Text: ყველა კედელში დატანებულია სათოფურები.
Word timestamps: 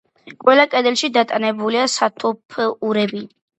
ყველა 0.45 0.63
კედელში 0.71 1.09
დატანებულია 1.19 1.85
სათოფურები. 1.99 3.25